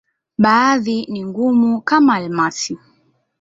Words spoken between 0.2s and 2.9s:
Baadhi ni ngumu, kama almasi.